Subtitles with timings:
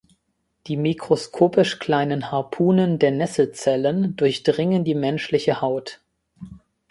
[0.65, 6.01] Die mikroskopisch kleinen Harpunen der Nesselzellen durchdringen die menschliche Haut.